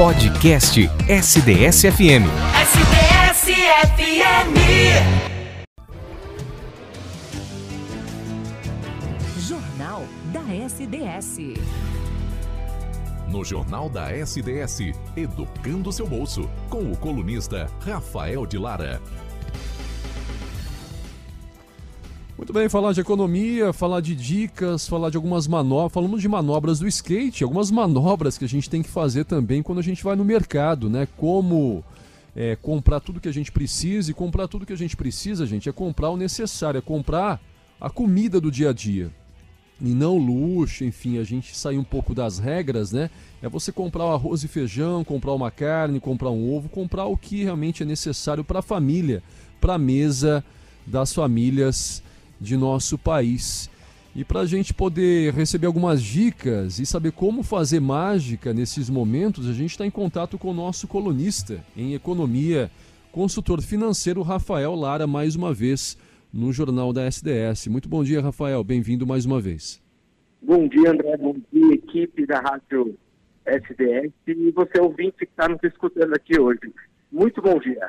[0.00, 2.24] Podcast SDS-FM.
[2.64, 4.54] SDS-FM.
[9.46, 10.02] Jornal
[10.32, 11.52] da SDS.
[13.28, 19.02] No Jornal da SDS, Educando seu Bolso, com o colunista Rafael de Lara.
[22.40, 25.92] Muito bem, falar de economia, falar de dicas, falar de algumas manobras.
[25.92, 29.78] Falamos de manobras do skate, algumas manobras que a gente tem que fazer também quando
[29.78, 31.06] a gente vai no mercado, né?
[31.18, 31.84] Como
[32.34, 35.68] é, comprar tudo que a gente precisa e comprar tudo que a gente precisa, gente,
[35.68, 37.38] é comprar o necessário, é comprar
[37.78, 39.10] a comida do dia a dia.
[39.78, 43.10] E não luxo, enfim, a gente sair um pouco das regras, né?
[43.42, 47.18] É você comprar o arroz e feijão, comprar uma carne, comprar um ovo, comprar o
[47.18, 49.22] que realmente é necessário para a família,
[49.60, 50.42] para a mesa
[50.86, 52.02] das famílias
[52.40, 53.70] de nosso país.
[54.14, 59.48] E para a gente poder receber algumas dicas e saber como fazer mágica nesses momentos,
[59.48, 62.70] a gente está em contato com o nosso colunista em economia,
[63.12, 65.96] consultor financeiro Rafael Lara, mais uma vez
[66.32, 67.68] no Jornal da SDS.
[67.68, 68.64] Muito bom dia, Rafael.
[68.64, 69.80] Bem-vindo mais uma vez.
[70.42, 71.16] Bom dia, André.
[71.16, 72.96] Bom dia, equipe da Rádio
[73.46, 76.72] SDS e você ouvinte que está nos escutando aqui hoje.
[77.12, 77.88] Muito bom dia.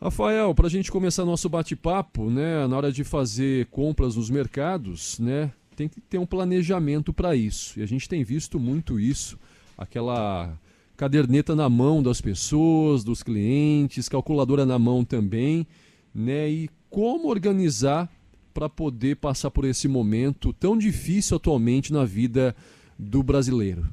[0.00, 5.18] Rafael, para a gente começar nosso bate-papo, né, na hora de fazer compras nos mercados,
[5.18, 7.78] né, tem que ter um planejamento para isso.
[7.78, 9.38] E a gente tem visto muito isso,
[9.76, 10.58] aquela
[10.96, 15.66] caderneta na mão das pessoas, dos clientes, calculadora na mão também,
[16.14, 18.08] né, e como organizar
[18.54, 22.56] para poder passar por esse momento tão difícil atualmente na vida
[22.98, 23.86] do brasileiro.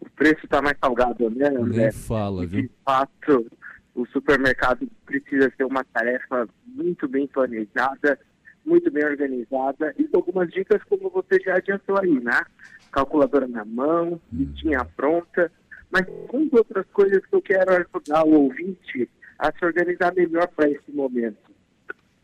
[0.00, 1.82] O preço está mais salgado, né, André?
[1.82, 2.62] Nem fala, viu?
[2.62, 3.46] De fato,
[3.94, 8.18] o supermercado precisa ter uma tarefa muito bem planejada,
[8.64, 12.42] muito bem organizada e com algumas dicas como você já adiantou aí, né?
[12.90, 15.50] Calculadora na mão, listinha pronta,
[15.90, 20.70] mas algumas outras coisas que eu quero ajudar o ouvinte a se organizar melhor para
[20.70, 21.52] esse momento.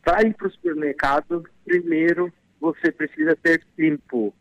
[0.03, 4.33] Para ir para o supermercado, primeiro você precisa ter tempo.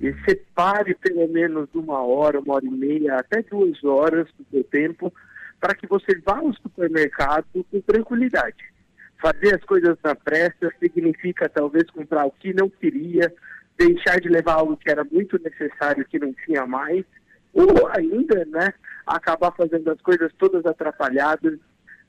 [0.00, 4.64] E separe pelo menos uma hora, uma hora e meia, até duas horas do seu
[4.64, 5.12] tempo
[5.60, 8.72] para que você vá ao supermercado com tranquilidade.
[9.20, 13.32] Fazer as coisas na pressa significa talvez comprar o que não queria,
[13.76, 17.04] deixar de levar algo que era muito necessário que não tinha mais,
[17.52, 18.72] ou ainda, né,
[19.06, 21.58] acabar fazendo as coisas todas atrapalhadas,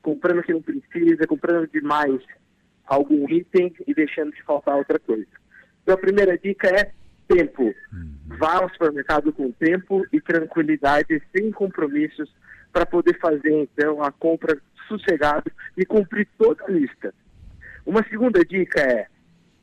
[0.02, 2.20] comprando o que não precisa, comprando demais
[2.86, 5.26] algum item e deixando de faltar outra coisa.
[5.82, 6.92] Então a primeira dica é
[7.30, 7.74] tempo.
[8.38, 12.30] Vá ao supermercado com tempo e tranquilidade, sem compromissos
[12.72, 14.58] para poder fazer então a compra
[14.88, 17.14] sossegado e cumprir toda a lista.
[17.86, 19.06] Uma segunda dica é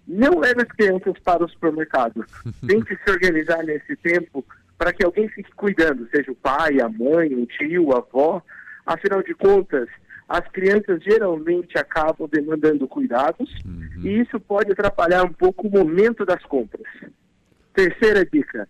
[0.08, 2.26] não leve as crianças para o supermercado.
[2.66, 4.46] Tente se organizar nesse tempo
[4.78, 8.42] para que alguém fique cuidando, seja o pai, a mãe, o tio, a avó.
[8.86, 9.90] Afinal de contas,
[10.30, 14.02] as crianças geralmente acabam demandando cuidados uhum.
[14.04, 16.88] e isso pode atrapalhar um pouco o momento das compras.
[17.78, 18.68] Terceira dica: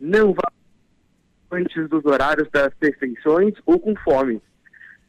[0.00, 0.50] não vá
[1.52, 4.40] antes dos horários das refeições ou com fome.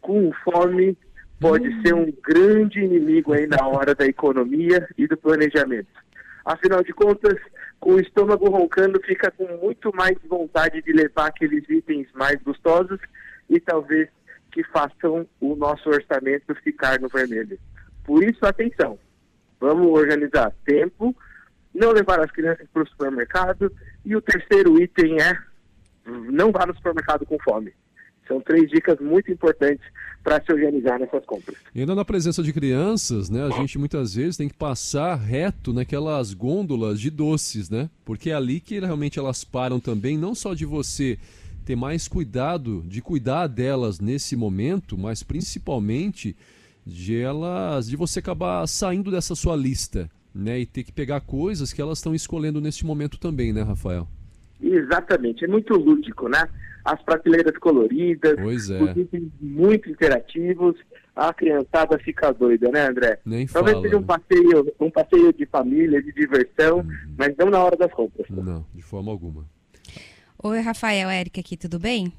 [0.01, 0.97] Com fome
[1.39, 5.87] pode ser um grande inimigo aí na hora da economia e do planejamento.
[6.43, 7.39] Afinal de contas,
[7.79, 12.99] com o estômago roncando, fica com muito mais vontade de levar aqueles itens mais gostosos
[13.49, 14.09] e talvez
[14.51, 17.57] que façam o nosso orçamento ficar no vermelho.
[18.03, 18.99] Por isso, atenção,
[19.57, 21.15] vamos organizar tempo,
[21.73, 23.71] não levar as crianças para o supermercado
[24.05, 25.37] e o terceiro item é
[26.31, 27.73] não vá no supermercado com fome.
[28.27, 29.85] São três dicas muito importantes
[30.23, 31.57] para se organizar nessas compras.
[31.73, 35.71] E ainda na presença de crianças, né, a gente muitas vezes tem que passar reto
[35.71, 37.89] naquelas gôndolas de doces, né?
[38.03, 41.17] Porque é ali que realmente elas param também, não só de você
[41.63, 46.35] ter mais cuidado, de cuidar delas nesse momento, mas principalmente
[46.85, 51.73] de elas, de você acabar saindo dessa sua lista, né, e ter que pegar coisas
[51.73, 54.07] que elas estão escolhendo nesse momento também, né, Rafael?
[54.61, 56.47] Exatamente, é muito lúdico, né?
[56.85, 58.81] As prateleiras coloridas, pois é.
[58.81, 60.75] os itens muito interativos,
[61.15, 63.19] a criançada fica doida, né, André?
[63.25, 63.87] Nem Talvez fala.
[63.87, 67.15] seja um passeio, um passeio de família, de diversão, uhum.
[67.17, 68.27] mas não na hora das compras.
[68.29, 69.45] Não, de forma alguma.
[70.43, 72.13] Oi, Rafael, Érica aqui, tudo bem?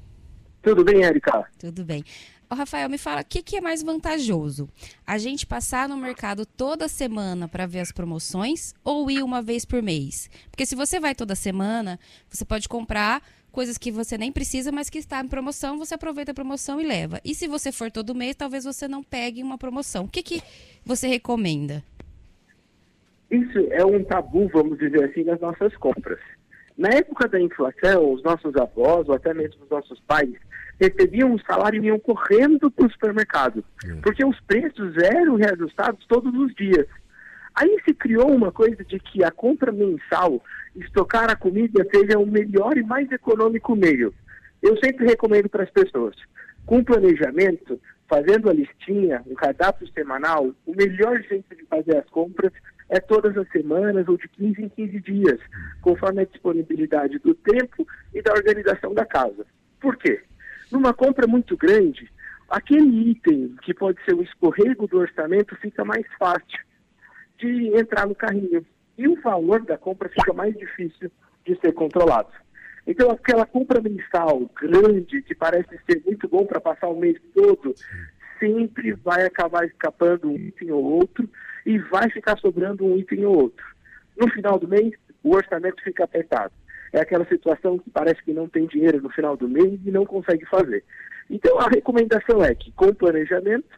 [0.61, 1.45] Tudo bem, Érica?
[1.57, 2.03] Tudo bem.
[2.51, 4.67] Ô, Rafael, me fala, o que, que, é mais vantajoso?
[5.05, 9.65] A gente passar no mercado toda semana para ver as promoções ou ir uma vez
[9.65, 10.31] por mês?
[10.49, 14.89] Porque se você vai toda semana, você pode comprar coisas que você nem precisa, mas
[14.89, 17.21] que está em promoção, você aproveita a promoção e leva.
[17.23, 20.05] E se você for todo mês, talvez você não pegue uma promoção.
[20.05, 20.41] O que, que
[20.83, 21.83] você recomenda?
[23.29, 26.19] Isso é um tabu, vamos dizer assim, das nossas compras.
[26.79, 30.33] Na época da inflação, os nossos avós, ou até mesmo os nossos pais,
[30.79, 33.65] recebiam um salário e iam correndo para o supermercado,
[34.01, 36.87] porque os preços eram reajustados todos os dias.
[37.53, 40.41] Aí se criou uma coisa de que a compra mensal,
[40.73, 44.13] estocar a comida, seja o melhor e mais econômico meio.
[44.61, 46.15] Eu sempre recomendo para as pessoas,
[46.65, 47.77] com planejamento,
[48.07, 52.53] fazendo a listinha, um cardápio semanal, o melhor jeito de fazer as compras
[52.89, 55.39] é todas as semanas ou de 15 em 15 dias,
[55.81, 59.45] conforme a disponibilidade do tempo e da organização da casa.
[59.79, 60.21] Por quê?
[60.71, 62.11] Numa compra muito grande,
[62.49, 66.59] aquele item que pode ser o escorrego do orçamento fica mais fácil
[67.37, 68.65] de entrar no carrinho.
[68.97, 71.09] E o valor da compra fica mais difícil
[71.45, 72.31] de ser controlado.
[72.85, 77.73] Então, aquela compra mensal grande, que parece ser muito bom para passar o mês todo,
[78.39, 81.29] sempre vai acabar escapando um item ou outro
[81.65, 83.65] e vai ficar sobrando um item ou outro.
[84.17, 84.93] No final do mês,
[85.23, 86.53] o orçamento fica apertado.
[86.91, 90.05] É aquela situação que parece que não tem dinheiro no final do mês e não
[90.05, 90.83] consegue fazer.
[91.29, 93.69] Então, a recomendação é que, com planejamento,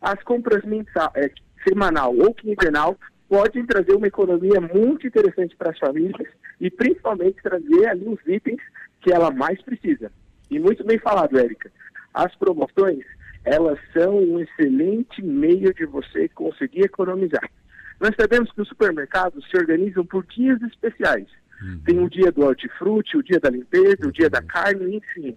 [0.00, 1.30] as compras mensal, é,
[1.66, 2.96] semanal ou quinzenal
[3.28, 6.28] podem trazer uma economia muito interessante para as famílias
[6.60, 8.60] e principalmente trazer ali os itens
[9.00, 10.10] que ela mais precisa.
[10.50, 11.70] E muito bem falado, Érica.
[12.12, 13.04] As promoções,
[13.44, 17.48] elas são um excelente meio de você conseguir economizar.
[17.98, 21.26] Nós sabemos que os supermercados se organizam por dias especiais.
[21.62, 21.80] Uhum.
[21.84, 25.36] Tem o dia do hortifruti, o dia da limpeza, o dia da carne, enfim.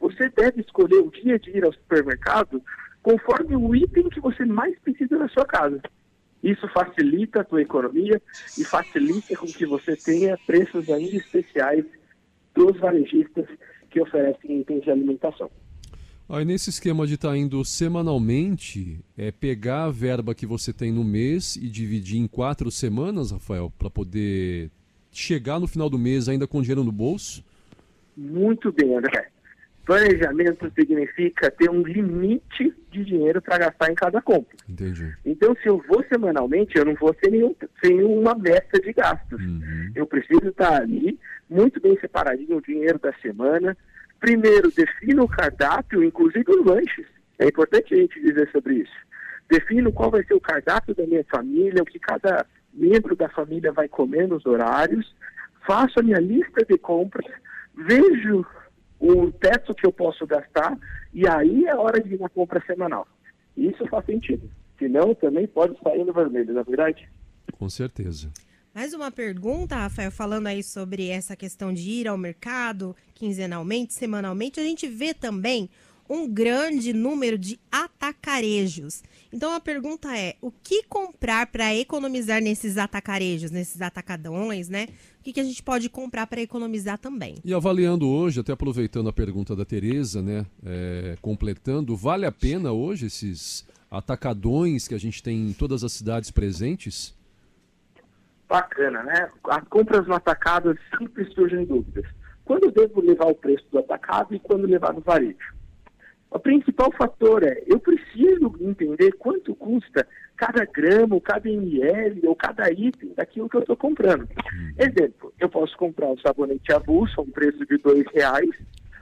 [0.00, 2.62] Você deve escolher o dia de ir ao supermercado
[3.02, 5.80] conforme o item que você mais precisa na sua casa.
[6.42, 8.20] Isso facilita a tua economia
[8.56, 11.84] e facilita com que você tenha preços ainda especiais
[12.54, 13.46] dos varejistas
[13.90, 15.50] que oferecem itens de alimentação.
[16.28, 20.92] Aí nesse esquema de estar tá indo semanalmente, é pegar a verba que você tem
[20.92, 24.70] no mês e dividir em quatro semanas, Rafael, para poder
[25.10, 27.42] chegar no final do mês ainda com dinheiro no bolso?
[28.14, 29.28] Muito bem, André.
[29.86, 34.54] Planejamento significa ter um limite de dinheiro para gastar em cada compra.
[34.68, 35.14] Entendi.
[35.24, 39.40] Então, se eu vou semanalmente, eu não vou sem, nenhum, sem uma meta de gastos.
[39.40, 39.92] Uhum.
[39.94, 43.74] Eu preciso estar ali, muito bem separadinho o dinheiro da semana.
[44.20, 47.06] Primeiro, defino o cardápio, inclusive os lanches.
[47.38, 49.08] É importante a gente dizer sobre isso.
[49.48, 52.44] Defino qual vai ser o cardápio da minha família, o que cada
[52.74, 55.14] membro da família vai comer nos horários.
[55.66, 57.30] Faço a minha lista de compras,
[57.76, 58.44] vejo
[58.98, 60.76] o teto que eu posso gastar,
[61.14, 63.06] e aí é hora de ir na compra semanal.
[63.56, 64.50] Isso faz sentido.
[64.78, 67.08] Senão, também pode sair no vermelho, na é verdade?
[67.52, 68.30] Com certeza.
[68.78, 74.60] Mais uma pergunta, Rafael, falando aí sobre essa questão de ir ao mercado quinzenalmente, semanalmente,
[74.60, 75.68] a gente vê também
[76.08, 79.02] um grande número de atacarejos.
[79.32, 84.86] Então a pergunta é: o que comprar para economizar nesses atacarejos, nesses atacadões, né?
[85.18, 87.34] O que, que a gente pode comprar para economizar também?
[87.44, 90.46] E avaliando hoje, até aproveitando a pergunta da Tereza, né?
[90.64, 95.92] É, completando, vale a pena hoje esses atacadões que a gente tem em todas as
[95.94, 97.17] cidades presentes?
[98.48, 99.30] Bacana, né?
[99.50, 102.06] As compras no atacado sempre surgem dúvidas.
[102.44, 105.58] Quando devo levar o preço do atacado e quando levar no varejo?
[106.30, 110.06] O principal fator é, eu preciso entender quanto custa
[110.36, 114.22] cada grama, cada ml ou cada item daquilo que eu estou comprando.
[114.22, 114.72] Uhum.
[114.78, 118.50] Exemplo, eu posso comprar um sabonete avulso a um preço de dois reais,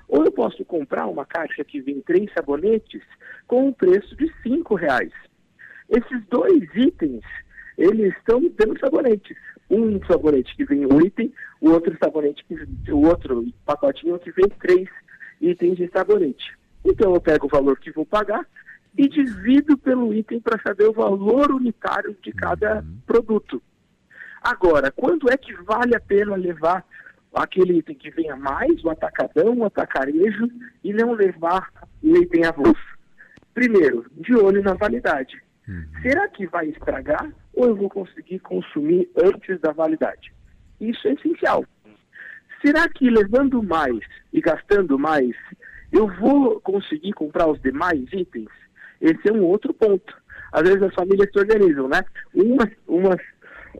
[0.08, 3.02] ou eu posso comprar uma caixa que vem três sabonetes
[3.46, 5.12] com um preço de cinco reais.
[5.88, 7.24] Esses dois itens,
[7.76, 9.36] eles estão dando sabonetes.
[9.68, 14.48] Um sabonete que vem um item, o outro sabonete que o outro pacotinho que vem
[14.60, 14.88] três
[15.40, 16.56] itens de sabonete.
[16.84, 18.46] Então eu pego o valor que vou pagar
[18.96, 22.98] e divido pelo item para saber o valor unitário de cada uhum.
[23.06, 23.62] produto.
[24.42, 26.86] Agora, quando é que vale a pena levar
[27.34, 30.48] aquele item que venha mais, o atacadão, o atacarejo,
[30.82, 31.70] e não levar
[32.02, 32.96] o item avulso?
[33.52, 35.42] Primeiro, de olho na validade.
[35.68, 35.84] Uhum.
[36.00, 40.32] Será que vai estragar ou eu vou conseguir consumir antes da validade?
[40.78, 41.64] Isso é essencial.
[42.64, 43.98] Será que levando mais
[44.32, 45.34] e gastando mais,
[45.90, 48.48] eu vou conseguir comprar os demais itens?
[49.00, 50.14] Esse é um outro ponto.
[50.52, 52.02] Às vezes as famílias se organizam, né?
[52.34, 53.16] Uma, uma,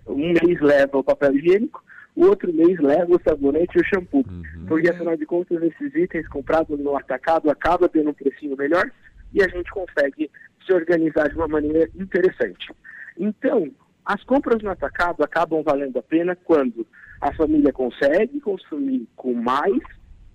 [0.06, 4.25] um mês leva o papel higiênico, o outro mês leva o sabonete e o shampoo.
[4.28, 4.66] Uhum.
[4.66, 8.90] Porque, afinal de contas, esses itens comprados no atacado acaba tendo um precinho melhor
[9.35, 10.30] e a gente consegue
[10.64, 12.73] se organizar de uma maneira interessante.
[13.18, 13.70] Então,
[14.04, 16.87] as compras no atacado acabam valendo a pena quando
[17.20, 19.82] a família consegue consumir com mais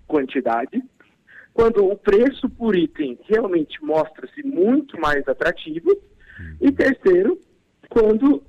[0.08, 0.84] quantidade
[1.54, 5.90] quando o preço por item realmente mostra-se muito mais atrativo.
[6.60, 7.40] E terceiro,
[7.90, 8.42] quando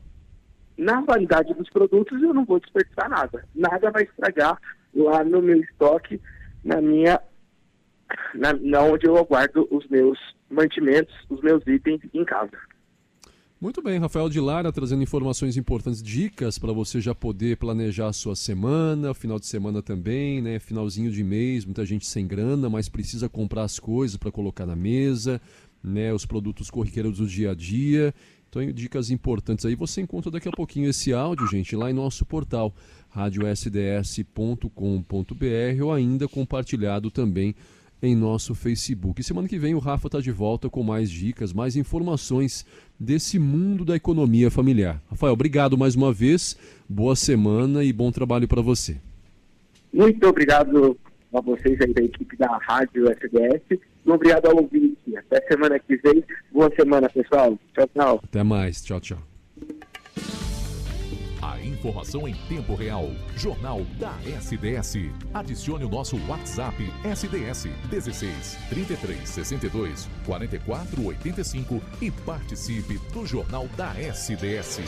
[0.77, 3.45] na validade dos produtos eu não vou desperdiçar nada.
[3.55, 4.59] Nada vai estragar
[4.95, 6.21] lá no meu estoque,
[6.65, 7.21] na minha,
[8.35, 12.57] na, na onde eu guardo os meus mantimentos, os meus itens em casa.
[13.63, 18.13] Muito bem, Rafael de Lara trazendo informações importantes, dicas para você já poder planejar a
[18.13, 20.59] sua semana, final de semana também, né?
[20.59, 24.75] Finalzinho de mês, muita gente sem grana, mas precisa comprar as coisas para colocar na
[24.75, 25.41] mesa,
[25.81, 26.13] né?
[26.13, 28.13] Os produtos corriqueiros do dia a dia.
[28.49, 29.77] Então, dicas importantes aí.
[29.77, 32.75] Você encontra daqui a pouquinho esse áudio, gente, lá em nosso portal
[33.11, 37.55] radiosds.com.br ou ainda compartilhado também
[38.03, 39.21] em nosso Facebook.
[39.21, 42.67] E semana que vem o Rafa está de volta com mais dicas, mais informações
[42.99, 45.01] desse mundo da economia familiar.
[45.09, 48.97] Rafael, obrigado mais uma vez, boa semana e bom trabalho para você.
[49.93, 50.99] Muito obrigado
[51.33, 53.79] a vocês aí da equipe da Rádio SDS.
[54.05, 55.17] E obrigado ao ouvinte.
[55.17, 56.25] Até semana que vem.
[56.51, 57.59] Boa semana, pessoal.
[57.75, 58.21] Tchau, tchau.
[58.25, 58.83] Até mais.
[58.83, 59.19] Tchau, tchau.
[61.83, 63.11] Informação em tempo real.
[63.37, 65.11] Jornal da SDS.
[65.33, 73.93] Adicione o nosso WhatsApp SDS 16 33 62 44 85 e participe do Jornal da
[73.99, 74.81] SDS.